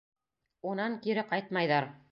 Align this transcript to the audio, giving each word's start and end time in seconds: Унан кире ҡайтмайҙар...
Унан 0.71 0.97
кире 1.05 1.29
ҡайтмайҙар... 1.35 1.93